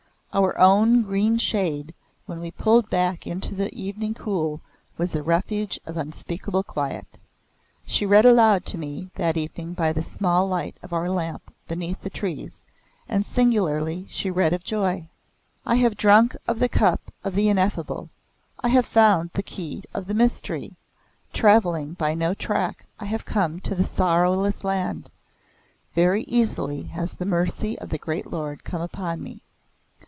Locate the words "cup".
16.69-17.13